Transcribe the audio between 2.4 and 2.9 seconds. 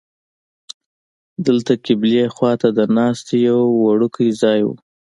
ته د